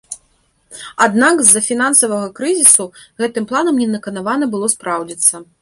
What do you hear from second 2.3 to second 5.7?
крызісу гэтым планам не наканавана было спраўдзіцца.